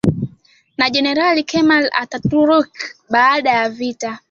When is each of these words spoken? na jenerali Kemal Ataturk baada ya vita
na 0.77 0.85
jenerali 0.89 1.43
Kemal 1.43 1.85
Ataturk 2.01 2.73
baada 3.09 3.49
ya 3.49 3.69
vita 3.69 4.19